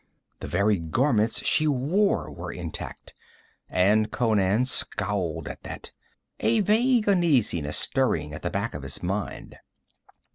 [0.39, 3.13] The very garments she wore were intact
[3.69, 5.91] and Conan scowled at that,
[6.39, 9.57] a vague uneasiness stirring at the back of his mind.